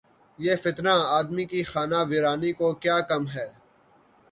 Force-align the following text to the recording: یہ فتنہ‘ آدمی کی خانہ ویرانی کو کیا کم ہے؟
یہ 0.39 0.55
فتنہ‘ 0.63 0.93
آدمی 1.17 1.45
کی 1.51 1.61
خانہ 1.63 1.99
ویرانی 2.09 2.51
کو 2.59 2.67
کیا 2.83 2.97
کم 3.09 3.23
ہے؟ 3.35 3.47